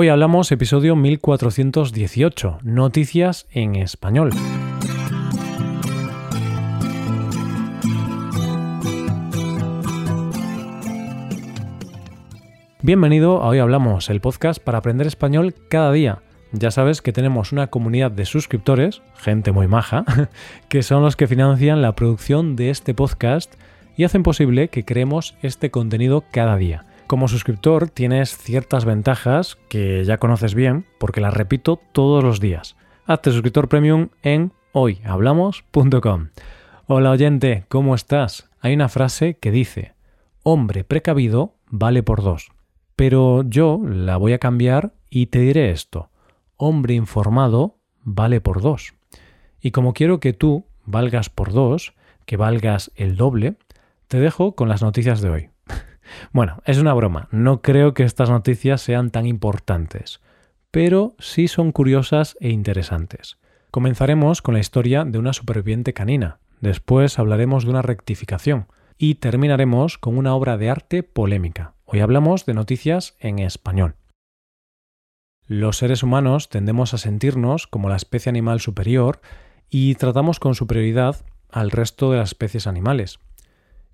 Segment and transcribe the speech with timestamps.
[0.00, 4.30] Hoy hablamos episodio 1418, Noticias en Español.
[12.80, 16.22] Bienvenido a Hoy Hablamos, el podcast para aprender español cada día.
[16.52, 20.04] Ya sabes que tenemos una comunidad de suscriptores, gente muy maja,
[20.68, 23.52] que son los que financian la producción de este podcast
[23.96, 26.84] y hacen posible que creemos este contenido cada día.
[27.08, 32.76] Como suscriptor tienes ciertas ventajas que ya conoces bien porque las repito todos los días.
[33.06, 36.28] Hazte suscriptor premium en hoyhablamos.com.
[36.86, 38.50] Hola oyente, ¿cómo estás?
[38.60, 39.94] Hay una frase que dice,
[40.42, 42.50] hombre precavido vale por dos.
[42.94, 46.10] Pero yo la voy a cambiar y te diré esto,
[46.58, 48.92] hombre informado vale por dos.
[49.62, 51.94] Y como quiero que tú valgas por dos,
[52.26, 53.56] que valgas el doble,
[54.08, 55.50] te dejo con las noticias de hoy.
[56.32, 60.20] Bueno, es una broma, no creo que estas noticias sean tan importantes,
[60.70, 63.38] pero sí son curiosas e interesantes.
[63.70, 69.98] Comenzaremos con la historia de una superviviente canina, después hablaremos de una rectificación y terminaremos
[69.98, 71.74] con una obra de arte polémica.
[71.84, 73.94] Hoy hablamos de noticias en español.
[75.46, 79.20] Los seres humanos tendemos a sentirnos como la especie animal superior
[79.70, 81.16] y tratamos con superioridad
[81.50, 83.18] al resto de las especies animales.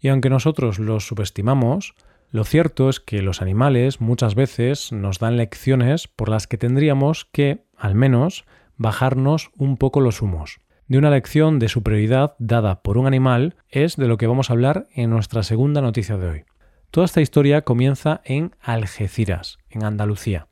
[0.05, 1.95] Y aunque nosotros los subestimamos,
[2.31, 7.25] lo cierto es que los animales muchas veces nos dan lecciones por las que tendríamos
[7.25, 8.45] que, al menos,
[8.77, 10.61] bajarnos un poco los humos.
[10.89, 14.53] De una lección de superioridad dada por un animal es de lo que vamos a
[14.53, 16.45] hablar en nuestra segunda noticia de hoy.
[16.91, 20.49] Toda esta historia comienza en Algeciras, en Andalucía.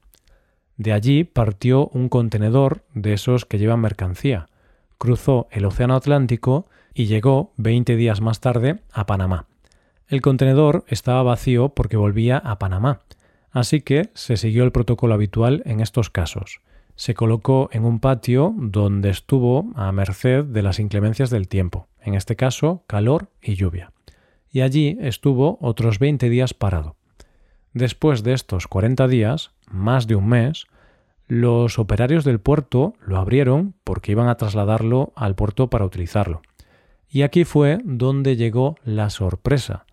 [0.78, 4.46] De allí partió un contenedor de esos que llevan mercancía,
[4.96, 9.46] cruzó el Océano Atlántico y llegó 20 días más tarde a Panamá.
[10.08, 13.00] El contenedor estaba vacío porque volvía a Panamá,
[13.50, 16.60] así que se siguió el protocolo habitual en estos casos.
[16.96, 22.14] Se colocó en un patio donde estuvo a merced de las inclemencias del tiempo, en
[22.14, 23.92] este caso calor y lluvia.
[24.50, 26.96] Y allí estuvo otros 20 días parado.
[27.72, 30.66] Después de estos 40 días, más de un mes,
[31.26, 36.42] los operarios del puerto lo abrieron porque iban a trasladarlo al puerto para utilizarlo.
[37.14, 39.84] Y aquí fue donde llegó la sorpresa.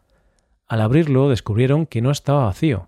[0.70, 2.88] Al abrirlo descubrieron que no estaba vacío,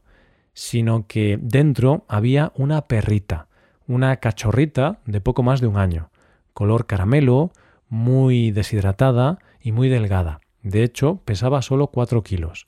[0.54, 3.50] sino que dentro había una perrita,
[3.88, 6.12] una cachorrita de poco más de un año,
[6.54, 7.52] color caramelo,
[7.90, 10.40] muy deshidratada y muy delgada.
[10.64, 12.68] De hecho, pesaba solo 4 kilos.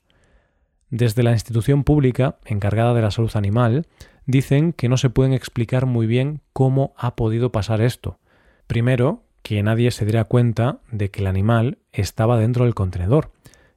[0.90, 3.86] Desde la institución pública encargada de la salud animal
[4.26, 8.18] dicen que no se pueden explicar muy bien cómo ha podido pasar esto.
[8.66, 13.30] Primero, que nadie se diera cuenta de que el animal estaba dentro del contenedor.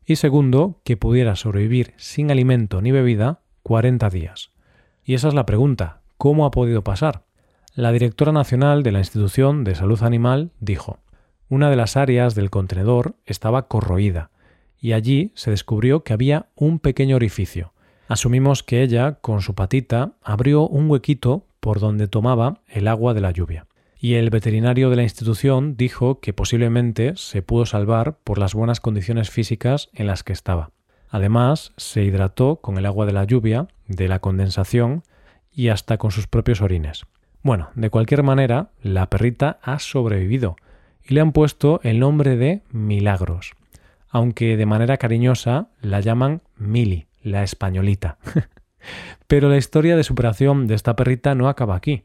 [0.06, 4.52] Y segundo, que pudiera sobrevivir sin alimento ni bebida 40 días.
[5.04, 7.26] Y esa es la pregunta, ¿cómo ha podido pasar?
[7.76, 11.00] La directora nacional de la Institución de Salud Animal dijo,
[11.50, 14.32] una de las áreas del contenedor estaba corroída,
[14.80, 17.74] y allí se descubrió que había un pequeño orificio.
[18.08, 23.20] Asumimos que ella, con su patita, abrió un huequito por donde tomaba el agua de
[23.20, 23.68] la lluvia
[24.00, 28.80] y el veterinario de la institución dijo que posiblemente se pudo salvar por las buenas
[28.80, 30.72] condiciones físicas en las que estaba.
[31.10, 35.04] Además, se hidrató con el agua de la lluvia, de la condensación
[35.52, 37.06] y hasta con sus propios orines.
[37.42, 40.58] Bueno, de cualquier manera, la perrita ha sobrevivido
[41.04, 43.54] y le han puesto el nombre de Milagros,
[44.10, 48.18] aunque de manera cariñosa la llaman Mili, la españolita.
[49.28, 52.04] Pero la historia de superación de esta perrita no acaba aquí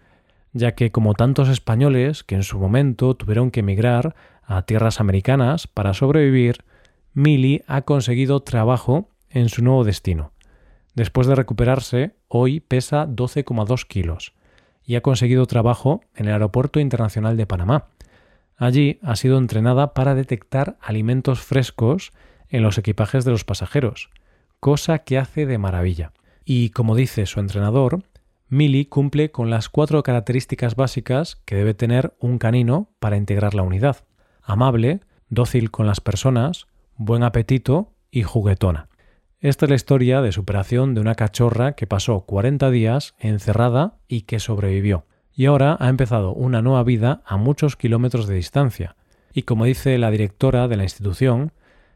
[0.53, 5.67] ya que como tantos españoles que en su momento tuvieron que emigrar a tierras americanas
[5.67, 6.65] para sobrevivir,
[7.15, 10.33] Milly ha conseguido trabajo en su nuevo destino.
[10.95, 14.35] Después de recuperarse, hoy pesa 12,2 kilos
[14.85, 17.89] y ha conseguido trabajo en el Aeropuerto Internacional de Panamá.
[18.57, 22.13] Allí ha sido entrenada para detectar alimentos frescos
[22.49, 24.11] en los equipajes de los pasajeros,
[24.61, 26.13] cosa que hace de maravilla.
[26.45, 28.03] Y como dice su entrenador,
[28.55, 33.63] Mili cumple con las cuatro características básicas que debe tener un canino para integrar la
[33.63, 34.05] unidad.
[34.43, 35.01] Amable,
[35.31, 36.67] dócil con las personas,
[36.99, 38.91] buen apetito y juguetona.
[39.41, 44.23] Esta es la historia de superación de una cachorra que pasó 40 días encerrada y
[44.23, 45.07] que sobrevivió.
[45.33, 48.97] Y ahora ha empezado una nueva vida a muchos kilómetros de distancia.
[49.33, 51.53] Y como dice la directora de la institución,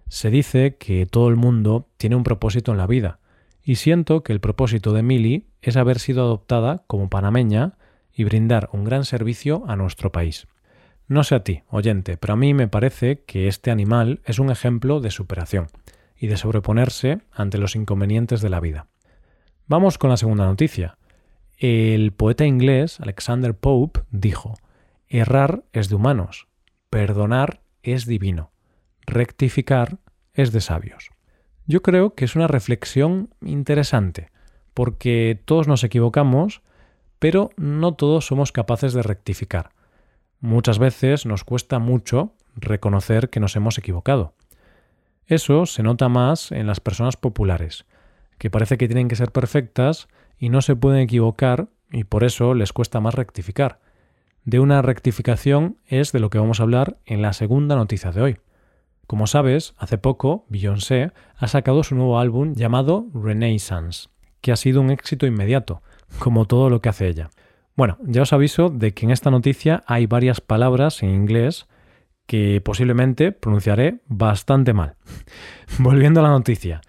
[0.08, 3.18] se dice que todo el mundo tiene un propósito en la vida,
[3.66, 7.72] y siento que el propósito de Mili es haber sido adoptada como panameña
[8.14, 10.46] y brindar un gran servicio a nuestro país.
[11.08, 14.50] No sé a ti, oyente, pero a mí me parece que este animal es un
[14.50, 15.66] ejemplo de superación
[16.16, 18.86] y de sobreponerse ante los inconvenientes de la vida.
[19.66, 20.98] Vamos con la segunda noticia.
[21.58, 24.54] El poeta inglés Alexander Pope dijo,
[25.08, 26.46] Errar es de humanos,
[26.90, 28.52] perdonar es divino,
[29.04, 29.98] rectificar
[30.32, 31.10] es de sabios.
[31.66, 34.30] Yo creo que es una reflexión interesante,
[34.76, 36.60] porque todos nos equivocamos,
[37.18, 39.70] pero no todos somos capaces de rectificar.
[40.38, 44.34] Muchas veces nos cuesta mucho reconocer que nos hemos equivocado.
[45.24, 47.86] Eso se nota más en las personas populares,
[48.36, 50.08] que parece que tienen que ser perfectas
[50.38, 53.80] y no se pueden equivocar y por eso les cuesta más rectificar.
[54.44, 58.20] De una rectificación es de lo que vamos a hablar en la segunda noticia de
[58.20, 58.36] hoy.
[59.06, 64.10] Como sabes, hace poco Beyoncé ha sacado su nuevo álbum llamado Renaissance,
[64.46, 65.82] que ha sido un éxito inmediato,
[66.20, 67.30] como todo lo que hace ella.
[67.74, 71.66] Bueno, ya os aviso de que en esta noticia hay varias palabras en inglés
[72.26, 74.94] que posiblemente pronunciaré bastante mal.
[75.80, 76.80] Volviendo a la noticia.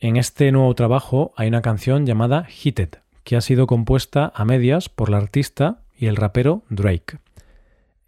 [0.00, 4.88] En este nuevo trabajo hay una canción llamada Hit que ha sido compuesta a medias
[4.88, 7.18] por la artista y el rapero Drake.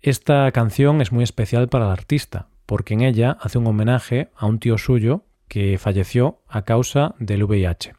[0.03, 4.47] Esta canción es muy especial para el artista, porque en ella hace un homenaje a
[4.47, 7.95] un tío suyo que falleció a causa del VIH.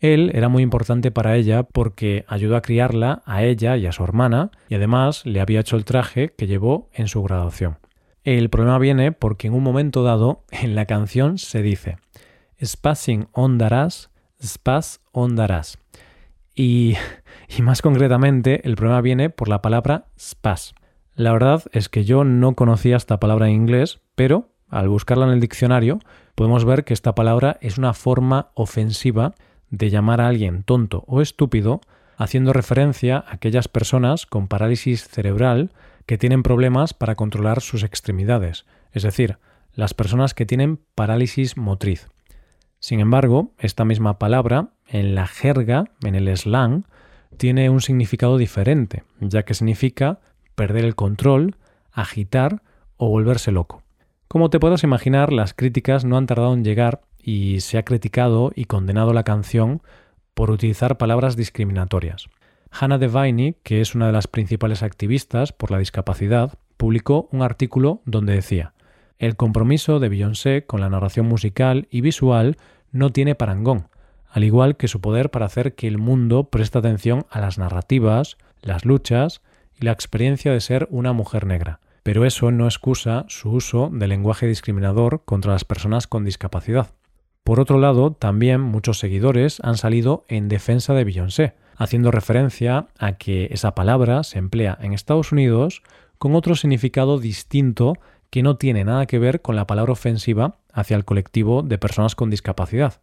[0.00, 4.04] Él era muy importante para ella porque ayudó a criarla a ella y a su
[4.04, 7.78] hermana y además le había hecho el traje que llevó en su graduación.
[8.22, 11.96] El problema viene porque en un momento dado en la canción se dice
[12.62, 14.10] Spassing ondarás,
[14.42, 15.78] spas ondarás.
[16.54, 16.94] Y,
[17.56, 20.74] y más concretamente, el problema viene por la palabra spas.
[21.14, 25.32] La verdad es que yo no conocía esta palabra en inglés, pero al buscarla en
[25.32, 25.98] el diccionario
[26.34, 29.34] podemos ver que esta palabra es una forma ofensiva
[29.70, 31.80] de llamar a alguien tonto o estúpido,
[32.16, 35.70] haciendo referencia a aquellas personas con parálisis cerebral
[36.06, 39.38] que tienen problemas para controlar sus extremidades, es decir,
[39.74, 42.08] las personas que tienen parálisis motriz.
[42.80, 46.84] Sin embargo, esta misma palabra, en la jerga, en el slang,
[47.36, 50.20] tiene un significado diferente, ya que significa
[50.54, 51.56] perder el control,
[51.92, 52.62] agitar
[52.96, 53.82] o volverse loco.
[54.28, 58.52] Como te puedas imaginar, las críticas no han tardado en llegar y se ha criticado
[58.54, 59.82] y condenado la canción
[60.34, 62.28] por utilizar palabras discriminatorias.
[62.70, 68.02] Hannah Devine, que es una de las principales activistas por la discapacidad, publicó un artículo
[68.04, 68.74] donde decía
[69.18, 72.56] el compromiso de Beyoncé con la narración musical y visual
[72.92, 73.88] no tiene parangón,
[74.30, 78.36] al igual que su poder para hacer que el mundo preste atención a las narrativas,
[78.62, 79.42] las luchas
[79.74, 81.80] y la experiencia de ser una mujer negra.
[82.04, 86.92] Pero eso no excusa su uso de lenguaje discriminador contra las personas con discapacidad.
[87.48, 93.12] Por otro lado, también muchos seguidores han salido en defensa de Beyoncé, haciendo referencia a
[93.12, 95.82] que esa palabra se emplea en Estados Unidos
[96.18, 97.94] con otro significado distinto
[98.28, 102.14] que no tiene nada que ver con la palabra ofensiva hacia el colectivo de personas
[102.14, 103.00] con discapacidad,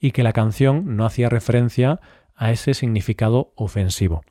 [0.00, 2.00] y que la canción no hacía referencia
[2.34, 4.22] a ese significado ofensivo.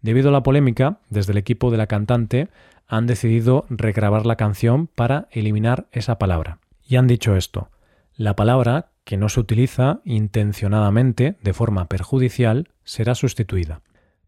[0.00, 2.50] Debido a la polémica, desde el equipo de la cantante
[2.86, 6.60] han decidido regrabar la canción para eliminar esa palabra.
[6.86, 7.68] Y han dicho esto,
[8.14, 13.82] la palabra que no se utiliza intencionadamente de forma perjudicial será sustituida.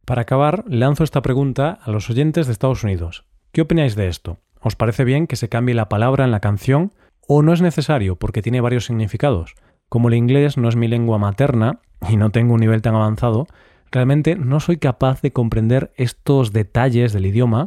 [0.04, 3.24] Para acabar, lanzo esta pregunta a los oyentes de Estados Unidos.
[3.52, 4.38] ¿Qué opináis de esto?
[4.60, 6.92] ¿Os parece bien que se cambie la palabra en la canción
[7.26, 9.54] o no es necesario porque tiene varios significados?
[9.88, 13.46] Como el inglés no es mi lengua materna y no tengo un nivel tan avanzado,
[13.90, 17.66] realmente no soy capaz de comprender estos detalles del idioma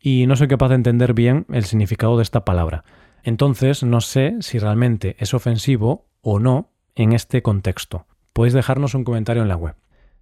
[0.00, 2.84] y no soy capaz de entender bien el significado de esta palabra.
[3.28, 8.06] Entonces no sé si realmente es ofensivo o no en este contexto.
[8.32, 9.74] Podéis dejarnos un comentario en la web.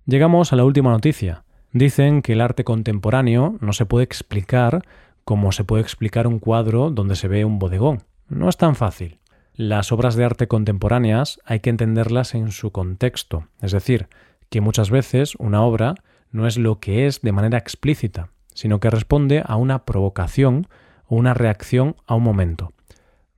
[0.06, 1.44] Llegamos a la última noticia.
[1.70, 4.82] Dicen que el arte contemporáneo no se puede explicar
[5.22, 8.02] como se puede explicar un cuadro donde se ve un bodegón.
[8.28, 9.20] No es tan fácil.
[9.54, 14.08] Las obras de arte contemporáneas hay que entenderlas en su contexto, es decir,
[14.50, 15.94] que muchas veces una obra
[16.32, 20.66] no es lo que es de manera explícita, sino que responde a una provocación
[21.06, 22.72] o una reacción a un momento.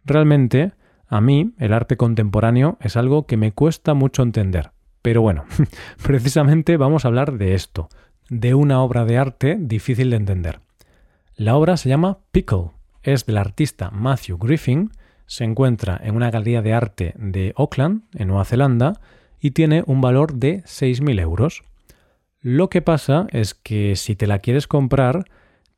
[0.09, 0.73] Realmente,
[1.07, 4.71] a mí el arte contemporáneo es algo que me cuesta mucho entender.
[5.03, 5.45] Pero bueno,
[6.03, 7.91] precisamente vamos a hablar de esto,
[8.31, 10.61] de una obra de arte difícil de entender.
[11.37, 12.71] La obra se llama Pickle,
[13.03, 14.93] es del artista Matthew Griffin,
[15.27, 18.95] se encuentra en una galería de arte de Auckland, en Nueva Zelanda,
[19.39, 21.65] y tiene un valor de 6.000 euros.
[22.41, 25.25] Lo que pasa es que si te la quieres comprar,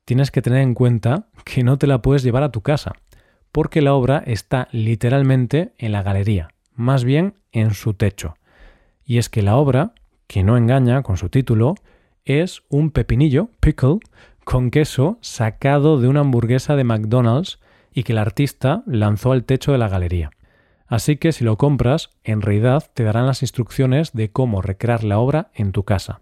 [0.05, 2.93] tienes que tener en cuenta que no te la puedes llevar a tu casa,
[3.51, 8.35] porque la obra está literalmente en la galería, más bien en su techo.
[9.03, 9.93] Y es que la obra,
[10.27, 11.75] que no engaña con su título,
[12.23, 13.99] es un pepinillo, pickle,
[14.43, 17.59] con queso sacado de una hamburguesa de McDonald's
[17.93, 20.31] y que el artista lanzó al techo de la galería.
[20.87, 25.19] Así que si lo compras, en realidad te darán las instrucciones de cómo recrear la
[25.19, 26.21] obra en tu casa.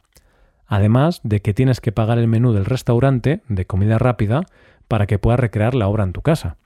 [0.69, 4.43] además de que tienes que pagar el menú del restaurante de comida rápida
[4.87, 6.57] para que puedas recrear la obra en tu casa.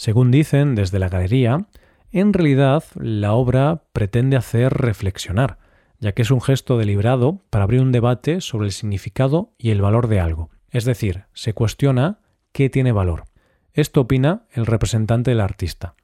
[0.00, 1.66] Según dicen desde la galería,
[2.10, 5.58] en realidad la obra pretende hacer reflexionar,
[5.98, 9.82] ya que es un gesto deliberado para abrir un debate sobre el significado y el
[9.82, 10.48] valor de algo.
[10.70, 12.20] Es decir, se cuestiona
[12.52, 13.24] qué tiene valor.
[13.74, 15.96] Esto opina el representante del artista.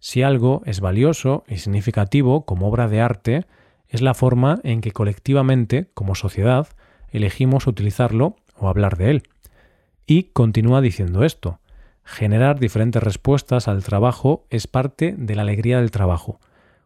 [0.00, 3.46] Si algo es valioso y significativo como obra de arte,
[3.86, 6.66] es la forma en que colectivamente, como sociedad,
[7.10, 9.22] elegimos utilizarlo o hablar de él.
[10.04, 11.60] Y continúa diciendo esto.
[12.06, 16.38] Generar diferentes respuestas al trabajo es parte de la alegría del trabajo.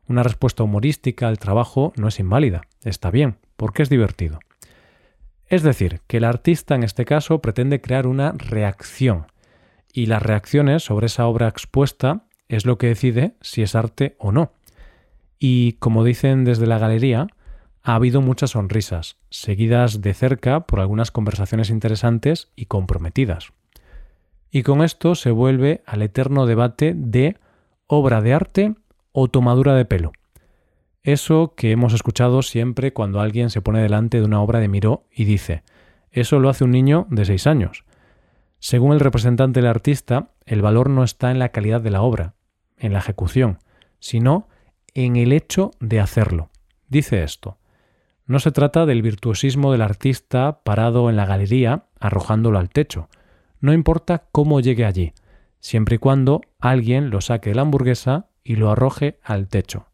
[0.09, 4.41] Una respuesta humorística al trabajo no es inválida, está bien, porque es divertido.
[5.47, 9.27] Es decir, que el artista en este caso pretende crear una reacción,
[9.93, 14.33] y las reacciones sobre esa obra expuesta es lo que decide si es arte o
[14.33, 14.53] no.
[15.39, 17.27] Y como dicen desde la galería,
[17.83, 23.53] ha habido muchas sonrisas, seguidas de cerca por algunas conversaciones interesantes y comprometidas.
[24.51, 27.37] Y con esto se vuelve al eterno debate de
[27.87, 28.75] obra de arte
[29.13, 30.13] o tomadura de pelo.
[31.03, 35.07] Eso que hemos escuchado siempre cuando alguien se pone delante de una obra de Miró
[35.11, 35.63] y dice,
[36.11, 37.85] eso lo hace un niño de seis años.
[38.59, 42.35] Según el representante del artista, el valor no está en la calidad de la obra,
[42.77, 43.59] en la ejecución,
[43.99, 44.49] sino
[44.93, 46.51] en el hecho de hacerlo.
[46.89, 47.59] Dice esto.
[48.27, 53.09] No se trata del virtuosismo del artista parado en la galería arrojándolo al techo.
[53.61, 55.13] No importa cómo llegue allí,
[55.59, 59.87] siempre y cuando alguien lo saque de la hamburguesa y lo arroje al techo.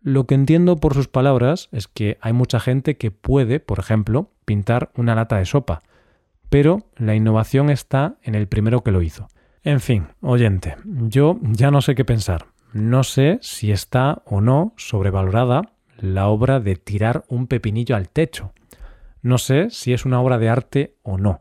[0.00, 4.30] Lo que entiendo por sus palabras es que hay mucha gente que puede, por ejemplo,
[4.44, 5.82] pintar una lata de sopa,
[6.48, 9.28] pero la innovación está en el primero que lo hizo.
[9.64, 12.46] En fin, oyente, yo ya no sé qué pensar.
[12.72, 18.52] No sé si está o no sobrevalorada la obra de tirar un pepinillo al techo.
[19.20, 21.40] No sé si es una obra de arte o no.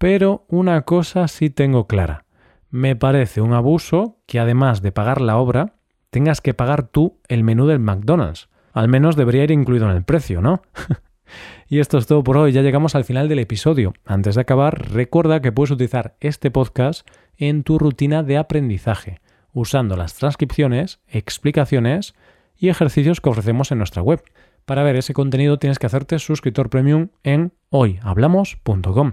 [0.00, 2.24] Pero una cosa sí tengo clara.
[2.70, 5.74] Me parece un abuso que además de pagar la obra,
[6.08, 8.48] tengas que pagar tú el menú del McDonald's.
[8.72, 10.62] Al menos debería ir incluido en el precio, ¿no?
[11.68, 13.92] y esto es todo por hoy, ya llegamos al final del episodio.
[14.06, 19.20] Antes de acabar, recuerda que puedes utilizar este podcast en tu rutina de aprendizaje,
[19.52, 22.14] usando las transcripciones, explicaciones
[22.56, 24.22] y ejercicios que ofrecemos en nuestra web.
[24.64, 29.12] Para ver ese contenido tienes que hacerte suscriptor premium en hoyhablamos.com.